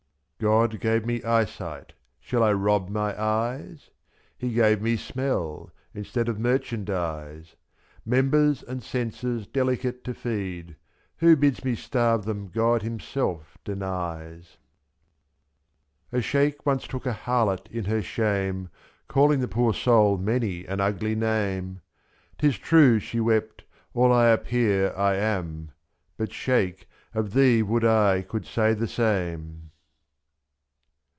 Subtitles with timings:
[0.49, 3.91] God gave me eyesight— shall I rob my eyes?
[4.35, 8.05] He gave me smell— instead of merchandise;/ 7?.
[8.07, 10.77] Members and senses delicate to feed—
[11.17, 14.57] Who bids me starve them God himself denies.
[16.09, 18.69] 75 A sheik once took a harlot in her shame.
[19.07, 21.81] Calling the poor soul many an ugly name;'
[22.39, 23.63] )fo «'Tis true," she wept,"
[23.93, 25.69] all I appear I am;
[26.17, 29.67] But, sheik, of thee would I could say the same